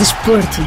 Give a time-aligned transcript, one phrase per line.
[0.00, 0.62] Desporto.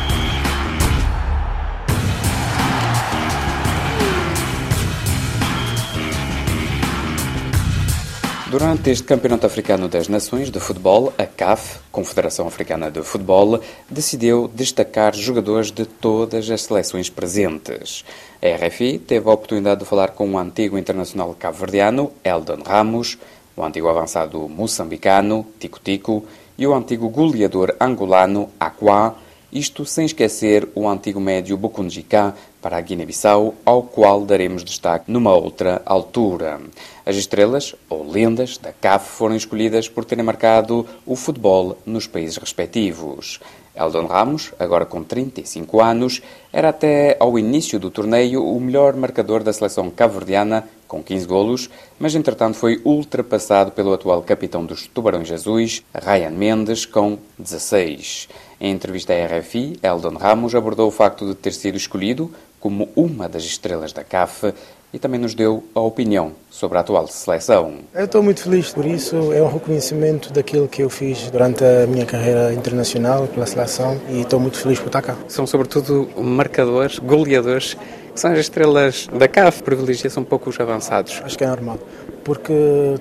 [8.52, 13.60] Durante este Campeonato Africano das Nações de Futebol, a CAF, Confederação Africana de Futebol,
[13.90, 18.06] decidiu destacar jogadores de todas as seleções presentes.
[18.40, 23.18] A RFI teve a oportunidade de falar com o antigo internacional cabo-verdiano, Eldon Ramos,
[23.58, 26.24] o antigo avançado moçambicano, Tico Tico,
[26.56, 29.16] e o antigo goleador angolano, Aquá,
[29.54, 35.32] isto sem esquecer o antigo médio Bukunjika para a Guiné-Bissau, ao qual daremos destaque numa
[35.32, 36.60] outra altura.
[37.06, 42.38] As estrelas, ou lendas, da CAF foram escolhidas por terem marcado o futebol nos países
[42.38, 43.40] respectivos.
[43.76, 49.44] Eldon Ramos, agora com 35 anos, era até ao início do torneio o melhor marcador
[49.44, 55.32] da seleção cabo-verdiana, com 15 golos, mas entretanto foi ultrapassado pelo atual capitão dos Tubarões
[55.32, 58.30] Azuis, Ryan Mendes, com 16.
[58.62, 63.28] Em entrevista à RFI, Eldon Ramos abordou o facto de ter sido escolhido como uma
[63.28, 64.54] das estrelas da CAF
[64.94, 67.80] e também nos deu a opinião sobre a atual seleção.
[67.92, 71.88] Eu estou muito feliz por isso, é um reconhecimento daquilo que eu fiz durante a
[71.88, 75.18] minha carreira internacional pela seleção e estou muito feliz por estar cá.
[75.28, 77.76] São sobretudo marcadores, goleadores,
[78.16, 81.22] são as estrelas da CAF, privilegiam um pouco os avançados.
[81.24, 81.80] Acho que é normal,
[82.24, 82.54] porque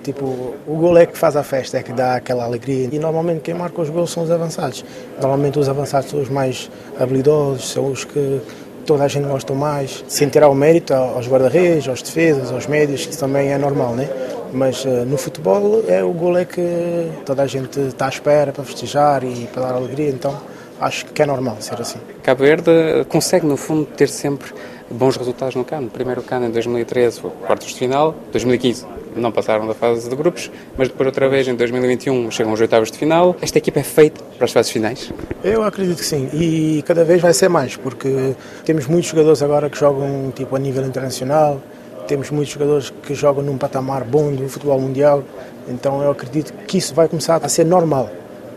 [0.03, 3.41] tipo, o gol é que faz a festa, é que dá aquela alegria e normalmente
[3.41, 4.85] quem marca os gols são os avançados.
[5.21, 8.41] Normalmente os avançados são os mais habilidosos, são os que
[8.87, 13.07] toda a gente gosta mais, sem tirar o mérito aos guarda-redes, aos defesas, aos médios,
[13.07, 14.09] que também é normal, né?
[14.53, 18.53] Mas uh, no futebol é o gol é que toda a gente está à espera
[18.53, 20.37] para festejar e para dar alegria, então
[20.81, 21.99] acho que é normal ser assim.
[22.23, 24.53] Cabo Verde consegue, no fundo, ter sempre
[24.93, 25.89] bons resultados no CAN.
[25.89, 30.51] Primeiro CAN em 2013 foi quartos de final, 2015 não passaram da fase de grupos,
[30.77, 33.37] mas depois outra vez em 2021 chegam aos oitavos de final.
[33.41, 35.13] Esta equipa é feita para as fases finais?
[35.45, 38.35] Eu acredito que sim, e cada vez vai ser mais, porque
[38.65, 41.61] temos muitos jogadores agora que jogam tipo a nível internacional,
[42.07, 45.23] temos muitos jogadores que jogam num patamar bom do futebol mundial,
[45.69, 48.11] então eu acredito que isso vai começar a ser normal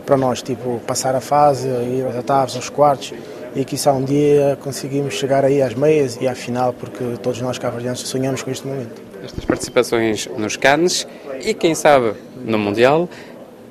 [0.04, 3.12] para nós, tipo passar a fase, ir aos oitavos, aos quartos,
[3.56, 7.56] e que um dia conseguimos chegar aí às meias e à final, porque todos nós
[7.56, 9.00] cabo sonhamos com este momento.
[9.24, 11.08] Estas participações nos Cannes
[11.42, 12.12] e, quem sabe,
[12.44, 13.08] no Mundial,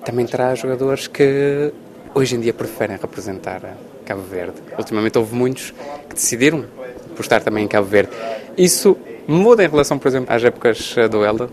[0.04, 1.72] também terá jogadores que
[2.16, 4.56] hoje em dia preferem representar Cabo Verde.
[4.76, 5.72] Ultimamente houve muitos
[6.10, 6.66] que decidiram
[7.16, 8.12] por estar também em Cabo Verde.
[8.58, 8.98] Isso
[9.28, 11.48] muda em relação, por exemplo, às épocas do Elda?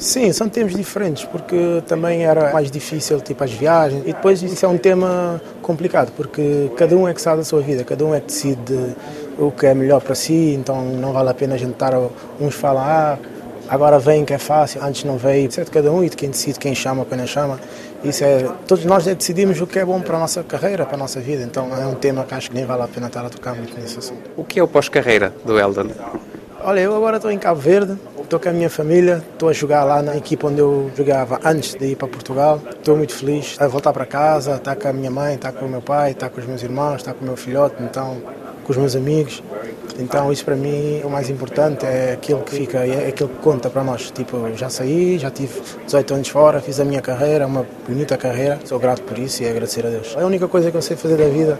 [0.00, 4.00] Sim, são tempos diferentes, porque também era mais difícil, tipo as viagens.
[4.06, 7.60] E depois isso é um tema complicado, porque cada um é que sabe da sua
[7.60, 8.96] vida, cada um é que decide
[9.38, 11.92] o que é melhor para si, então não vale a pena a gente estar,
[12.40, 13.18] uns falam, ah,
[13.68, 15.48] agora vem que é fácil, antes não veio.
[15.48, 17.60] De cada um e de quem decide, quem chama, quem não chama.
[18.02, 20.98] Isso é, todos nós decidimos o que é bom para a nossa carreira, para a
[20.98, 23.28] nossa vida, então é um tema que acho que nem vale a pena estar a
[23.28, 24.30] tocar muito nesse assunto.
[24.34, 25.88] O que é o pós-carreira do Eldon?
[26.62, 27.98] Olha, eu agora estou em Cabo Verde,
[28.30, 31.74] estou com a minha família, estou a jogar lá na equipa onde eu jogava antes
[31.74, 32.62] de ir para Portugal.
[32.70, 35.68] Estou muito feliz a voltar para casa, estar com a minha mãe, estar com o
[35.68, 38.18] meu pai, estar com os meus irmãos, estar com o meu filhote, então
[38.62, 39.42] com os meus amigos.
[39.98, 43.68] Então isso para mim o mais importante é aquilo que fica, é aquilo que conta
[43.68, 44.12] para nós.
[44.12, 48.60] Tipo, já saí, já tive 18 anos fora, fiz a minha carreira, uma bonita carreira.
[48.64, 50.14] Sou grato por isso e agradecer a Deus.
[50.16, 51.58] É a única coisa que eu sei fazer da vida,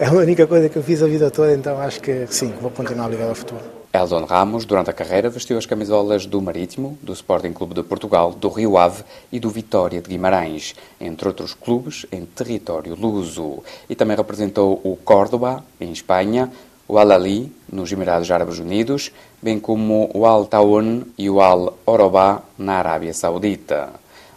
[0.00, 2.70] é a única coisa que eu fiz a vida toda, então acho que sim, vou
[2.70, 3.75] continuar ligado ao futuro.
[3.96, 8.30] Eldon Ramos, durante a carreira, vestiu as camisolas do Marítimo, do Sporting Clube de Portugal,
[8.32, 9.02] do Rio Ave
[9.32, 13.62] e do Vitória de Guimarães, entre outros clubes em território luso.
[13.88, 16.52] E também representou o Córdoba, em Espanha,
[16.86, 23.14] o Al-Ali, nos Emirados Árabes Unidos, bem como o Al-Taun e o Al-Orobá, na Arábia
[23.14, 23.88] Saudita.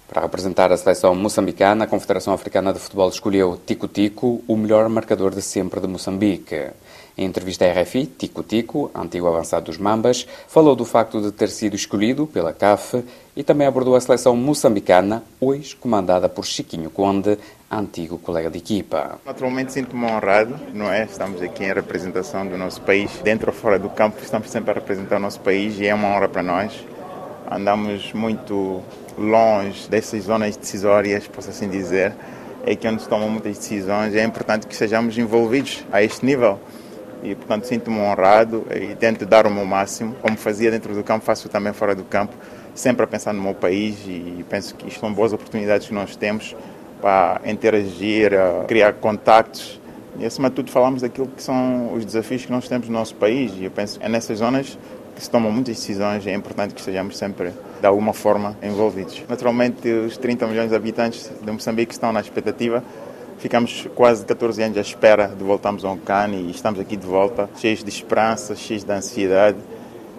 [0.08, 4.90] Para representar a seleção moçambicana, a Confederação Africana de Futebol escolheu Tico Tico, o melhor
[4.90, 6.72] marcador de sempre de Moçambique.
[7.18, 11.50] Em entrevista à RFI, Tico Tico, antigo avançado dos Mambas, falou do facto de ter
[11.50, 13.03] sido escolhido pela CAF
[13.36, 17.38] e também abordou a seleção moçambicana, hoje comandada por Chiquinho Conde,
[17.70, 19.20] antigo colega de equipa.
[19.25, 21.03] Naturalmente sinto-me honrado, não é?
[21.03, 24.73] Estamos aqui em representação do nosso país, dentro ou fora do campo, estamos sempre a
[24.73, 26.73] representar o nosso país e é uma honra para nós.
[27.52, 28.82] Andamos muito
[29.17, 32.14] longe dessas zonas decisórias, posso assim dizer,
[32.66, 36.59] é que onde se tomam muitas decisões, é importante que sejamos envolvidos a este nível
[37.23, 41.25] e portanto sinto-me honrado e tento dar o meu máximo, como fazia dentro do campo,
[41.25, 42.33] faço também fora do campo,
[42.73, 46.16] sempre a pensar no meu país e penso que isto são boas oportunidades que nós
[46.16, 46.55] temos
[47.01, 48.31] para interagir,
[48.67, 49.79] criar contactos.
[50.17, 53.16] E acima de tudo falamos daquilo que são os desafios que nós temos no nosso
[53.16, 53.53] país.
[53.57, 54.77] E eu penso que é nessas zonas
[55.16, 59.21] que se tomam muitas decisões é importante que estejamos sempre de alguma forma envolvidos.
[59.27, 62.83] Naturalmente os 30 milhões de habitantes de Moçambique estão na expectativa
[63.40, 67.08] Ficamos quase 14 anos à espera de voltarmos a um CAN e estamos aqui de
[67.08, 69.58] volta, cheios de esperança, cheios de ansiedade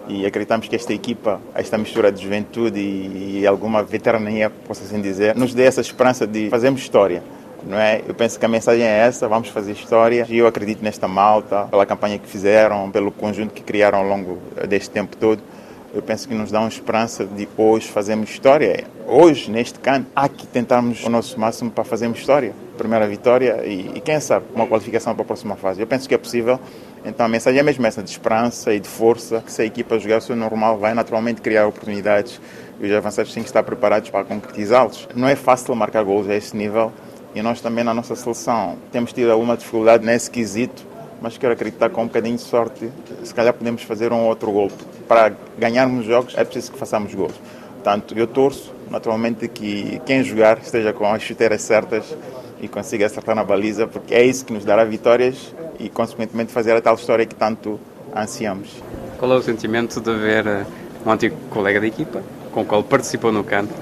[0.07, 5.35] e acreditamos que esta equipa, esta mistura de juventude e, alguma veterania, posso assim dizer,
[5.35, 7.21] nos dê essa esperança de fazermos história.
[7.63, 8.01] Não é?
[8.07, 10.25] Eu penso que a mensagem é essa, vamos fazer história.
[10.27, 14.39] E eu acredito nesta malta, pela campanha que fizeram, pelo conjunto que criaram ao longo
[14.67, 15.43] deste tempo todo.
[15.93, 18.85] Eu penso que nos dá uma esperança de hoje fazermos história.
[19.07, 22.53] Hoje, neste canto, há que tentarmos o nosso máximo para fazermos história.
[22.77, 25.81] Primeira vitória e, e quem sabe, uma qualificação para a próxima fase.
[25.81, 26.59] Eu penso que é possível
[27.03, 29.97] então a mensagem é mesmo essa de esperança e de força, que se a equipa
[29.97, 32.39] jogar o seu normal vai naturalmente criar oportunidades
[32.79, 35.07] e os avançados têm que estar preparados para concretizá-los.
[35.15, 36.91] Não é fácil marcar gols a esse nível
[37.33, 40.85] e nós também na nossa seleção temos tido alguma dificuldade nesse quesito,
[41.21, 42.91] mas quero acreditar que com um bocadinho de sorte,
[43.23, 44.71] se calhar podemos fazer um outro gol.
[45.07, 47.35] Para ganharmos jogos é preciso que façamos gols.
[47.75, 52.15] Portanto, eu torço naturalmente que quem jogar esteja com as chuteiras certas
[52.61, 56.75] e consiga acertar na baliza, porque é isso que nos dará vitórias e, consequentemente, fazer
[56.75, 57.79] a tal história que tanto
[58.15, 58.69] ansiamos.
[59.17, 60.65] Qual é o sentimento de ver eh,
[61.05, 62.21] um antigo colega da equipa,
[62.51, 63.73] com o qual participou no canto,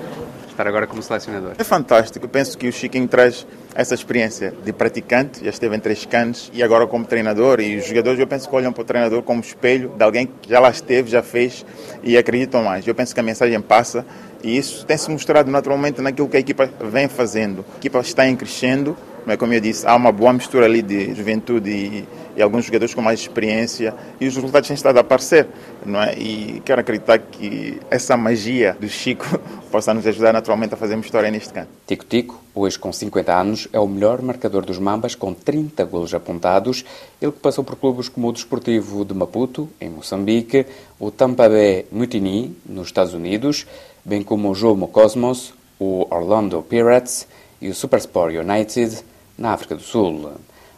[0.59, 1.53] estar agora como selecionador?
[1.57, 2.25] É fantástico.
[2.25, 6.51] Eu penso que o Chiquinho traz essa experiência de praticante, já esteve em três canos
[6.53, 7.61] e agora como treinador.
[7.61, 10.49] E os jogadores, eu penso que olham para o treinador como espelho de alguém que
[10.49, 11.65] já lá esteve, já fez
[12.03, 12.85] e acreditam mais.
[12.85, 14.05] Eu penso que a mensagem passa
[14.43, 17.63] e isso tem se mostrado naturalmente naquilo que a equipa vem fazendo.
[17.75, 21.13] A equipa está em crescendo mas como eu disse, há uma boa mistura ali de
[21.13, 25.47] juventude e, e, alguns jogadores com mais experiência e os resultados têm estado a aparecer,
[25.85, 26.15] não é?
[26.17, 31.31] E quero acreditar que essa magia do Chico possa nos ajudar naturalmente a fazermos história
[31.31, 31.69] neste canto.
[31.87, 36.13] Tico Tico, hoje com 50 anos, é o melhor marcador dos Mambas com 30 golos
[36.13, 36.83] apontados.
[37.21, 40.65] Ele que passou por clubes como o Desportivo de Maputo, em Moçambique,
[40.99, 43.65] o Tampa Bay Mutiny, nos Estados Unidos,
[44.03, 47.27] bem como o Jomo Cosmos, o Orlando Pirates
[47.61, 49.03] e o Supersport United,
[49.37, 50.31] na África do Sul.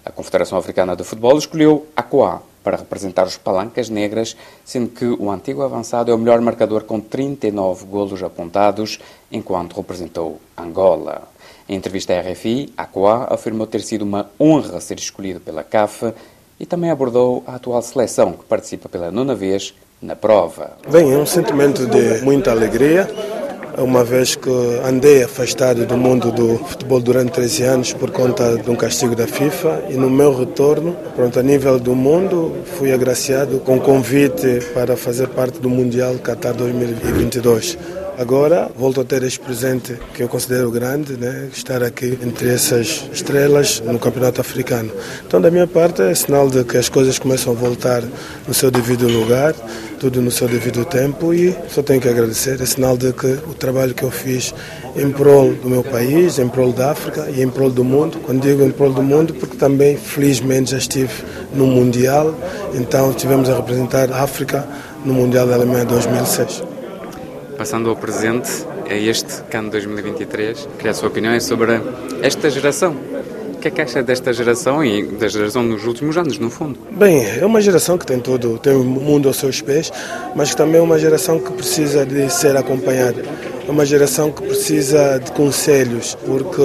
[0.05, 5.31] A Confederação Africana de Futebol escolheu Aquá para representar os Palancas Negras, sendo que o
[5.31, 8.99] antigo avançado é o melhor marcador com 39 golos apontados,
[9.31, 11.27] enquanto representou Angola.
[11.67, 16.13] Em entrevista à RFI, Aquá afirmou ter sido uma honra ser escolhido pela CAF
[16.59, 20.77] e também abordou a atual seleção, que participa pela nona vez na prova.
[20.89, 23.09] Bem, é um sentimento de muita alegria
[23.77, 24.49] uma vez que
[24.85, 29.27] andei afastado do mundo do futebol durante 13 anos por conta de um castigo da
[29.27, 34.97] FIFA e no meu retorno, pronto, a nível do mundo, fui agraciado com convite para
[34.97, 37.77] fazer parte do Mundial Qatar 2022.
[38.17, 41.49] Agora volto a ter este presente que eu considero grande, né?
[41.51, 44.91] estar aqui entre essas estrelas no Campeonato Africano.
[45.25, 48.03] Então, da minha parte, é sinal de que as coisas começam a voltar
[48.47, 49.55] no seu devido lugar,
[50.01, 52.59] tudo no seu devido tempo e só tenho que agradecer.
[52.59, 54.51] É sinal de que o trabalho que eu fiz
[54.95, 58.41] em prol do meu país, em prol da África e em prol do mundo, quando
[58.41, 61.13] digo em prol do mundo, porque também felizmente já estive
[61.53, 62.33] no Mundial,
[62.73, 64.67] então estivemos a representar a África
[65.05, 66.63] no Mundial da Alemanha 2006.
[67.55, 68.49] Passando ao presente,
[68.89, 70.67] é este CAN 2023.
[70.77, 71.79] Queria a sua opinião sobre
[72.23, 72.95] esta geração.
[73.61, 76.79] Que é que acha desta geração e da geração nos últimos anos, no fundo?
[76.89, 79.93] Bem, é uma geração que tem tudo, tem o mundo aos seus pés,
[80.35, 83.23] mas também é uma geração que precisa de ser acompanhada.
[83.67, 86.59] É uma geração que precisa de conselhos, porque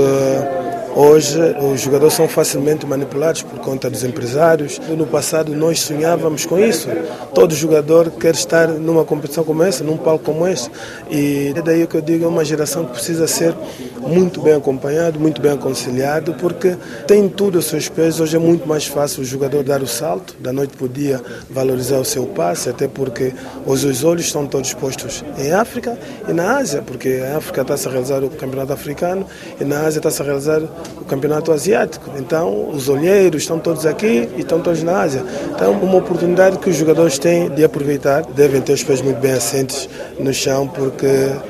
[0.99, 4.81] Hoje, os jogadores são facilmente manipulados por conta dos empresários.
[4.97, 6.89] No passado, nós sonhávamos com isso.
[7.35, 10.71] Todo jogador quer estar numa competição como essa, num palco como esse.
[11.11, 13.55] E é daí que eu digo, é uma geração que precisa ser
[14.01, 18.19] muito bem acompanhado, muito bem aconselhado, porque tem tudo aos seus pés.
[18.19, 21.21] Hoje é muito mais fácil o jogador dar o salto, da noite para o dia
[21.51, 23.35] valorizar o seu passe, até porque
[23.67, 27.87] hoje os olhos estão todos postos em África e na Ásia, porque a África está-se
[27.87, 29.27] a realizar o campeonato africano
[29.61, 30.63] e na Ásia está-se a realizar
[31.01, 32.11] o campeonato asiático.
[32.19, 35.25] Então, os olheiros estão todos aqui e estão todos na Ásia.
[35.55, 38.23] Então, uma oportunidade que os jogadores têm de aproveitar.
[38.23, 39.89] Devem ter os pés muito bem assentes
[40.19, 41.07] no chão, porque,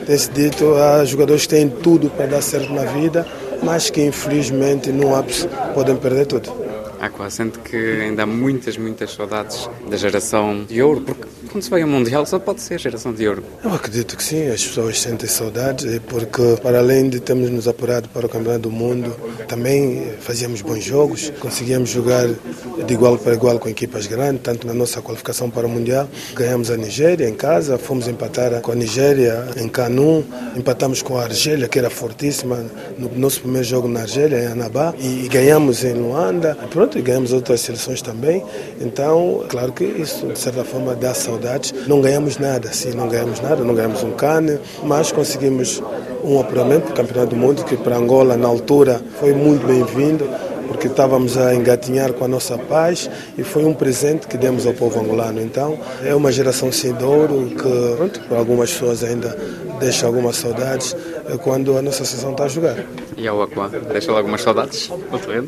[0.06, 3.26] tem-se dito, há jogadores que têm tudo para dar certo na vida,
[3.62, 6.52] mas que, infelizmente, no ápice podem perder tudo.
[6.98, 11.26] Há quase sente que ainda há muitas, muitas saudades da geração de ouro, porque
[11.56, 13.42] quando se vai ao Mundial só pode ser a geração de ouro.
[13.64, 18.10] Eu acredito que sim, as pessoas sentem saudades, porque para além de termos nos apurado
[18.10, 19.16] para o Campeonato do Mundo,
[19.48, 24.74] também fazíamos bons jogos, conseguíamos jogar de igual para igual com equipas grandes, tanto na
[24.74, 26.06] nossa qualificação para o Mundial.
[26.34, 31.22] Ganhamos a Nigéria em casa, fomos empatar com a Nigéria em Canu, empatamos com a
[31.22, 32.66] Argélia, que era fortíssima,
[32.98, 36.54] no nosso primeiro jogo na Argélia, em Anabá, e ganhamos em Luanda.
[36.68, 38.44] Pronto, e ganhamos outras seleções também.
[38.78, 41.45] Então, claro que isso, de certa forma, dá saudade
[41.86, 45.82] Não ganhamos nada, sim, não ganhamos nada, não ganhamos um cane, mas conseguimos
[46.24, 50.28] um apuramento para o Campeonato do Mundo, que para Angola, na altura, foi muito bem-vindo
[50.66, 54.74] porque estávamos a engatinhar com a nossa paz e foi um presente que demos ao
[54.74, 55.40] povo angolano.
[55.40, 59.36] Então, é uma geração sem douro que, pronto, para algumas pessoas ainda
[59.78, 60.96] deixa algumas saudades
[61.42, 62.76] quando a nossa seleção está a jogar.
[63.16, 64.90] E ao Aqua, deixa algumas saudades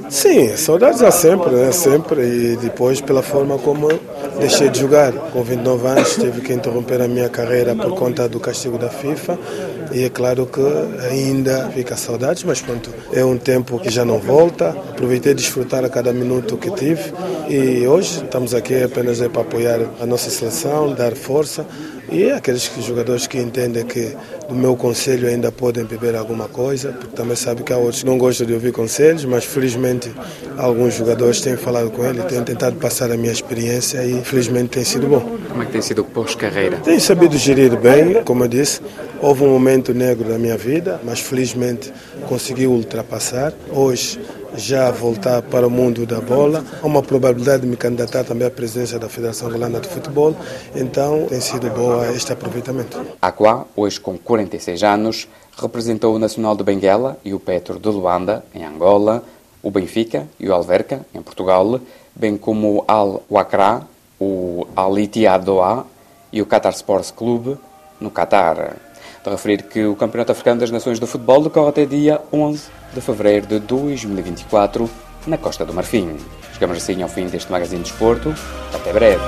[0.08, 1.72] Sim, saudades há sempre, né?
[1.72, 2.22] sempre.
[2.22, 3.88] E depois pela forma como
[4.38, 5.12] deixei de jogar.
[5.12, 9.38] Com 29 anos tive que interromper a minha carreira por conta do castigo da FIFA
[9.92, 10.60] e é claro que
[11.10, 14.70] ainda fica saudades, mas pronto, é um tempo que já não volta.
[14.70, 17.12] Aproveitei de desfrutar a cada minuto que tive
[17.48, 21.66] e hoje estamos aqui apenas para apoiar a nossa seleção, dar força
[22.10, 24.16] e aqueles jogadores que entendem que
[24.48, 28.06] do meu conselho ainda podem beber alguma coisa, porque também sabe que há outros que
[28.06, 30.10] não gostam de ouvir conselhos, mas felizmente
[30.56, 34.84] alguns jogadores têm falado com ele, têm tentado passar a minha experiência e felizmente tem
[34.84, 35.38] sido bom.
[35.48, 36.78] Como é que tem sido o pós-carreira?
[36.78, 38.80] Tenho sabido gerir bem, como eu disse,
[39.20, 41.92] houve um momento negro da minha vida, mas felizmente
[42.26, 43.52] consegui ultrapassar.
[43.70, 44.18] Hoje
[44.56, 46.64] já voltar para o mundo da bola.
[46.82, 50.34] Há uma probabilidade de me candidatar também à presidência da Federação Angolana de Futebol,
[50.74, 53.00] então tem sido boa este aproveitamento.
[53.20, 58.44] Aquá, hoje com 46 anos, representou o Nacional de Benguela e o Petro de Luanda,
[58.54, 59.22] em Angola,
[59.62, 61.80] o Benfica e o Alverca, em Portugal,
[62.14, 63.82] bem como o Al-Wakra,
[64.20, 65.44] o Al-Ittihad
[66.32, 67.56] e o Qatar Sports Clube,
[68.00, 68.76] no Qatar.
[69.28, 72.62] De referir que o Campeonato Africano das Nações de Futebol decorre até dia 11
[72.94, 74.88] de fevereiro de 2024
[75.26, 76.16] na Costa do Marfim.
[76.54, 78.34] Chegamos assim ao fim deste Magazine de Esporto.
[78.72, 79.20] Até breve.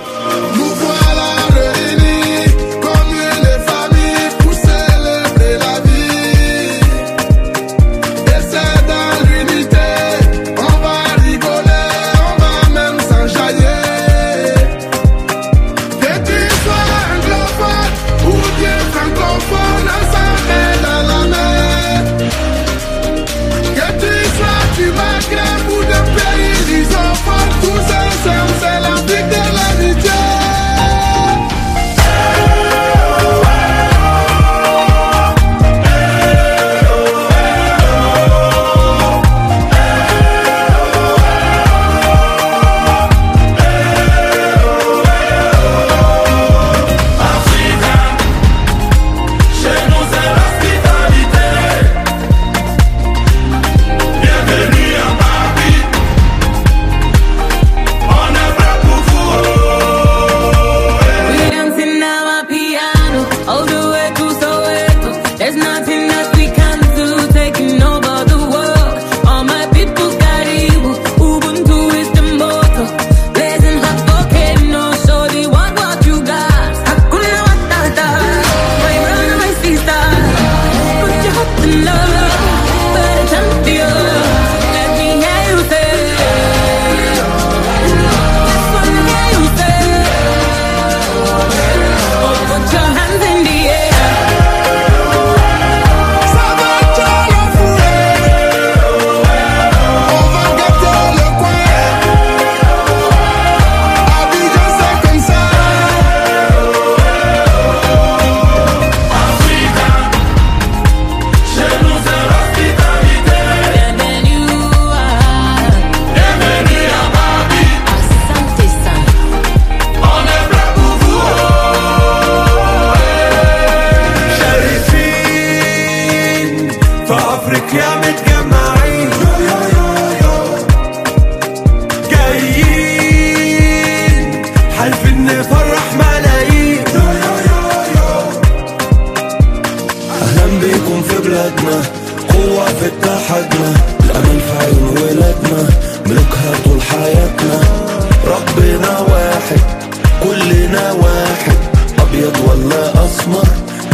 [152.48, 153.48] ولا أسمر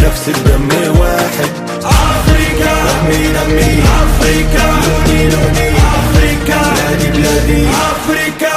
[0.05, 0.69] نفس الدم
[1.01, 1.51] واحد.
[1.85, 2.75] أفريكا.
[3.03, 4.67] نمي نمي أفريكا.
[4.87, 5.69] لوني لوني.
[5.79, 6.61] أفريكا.
[6.75, 7.67] بلادي بلادي.
[7.69, 8.56] أفريكا.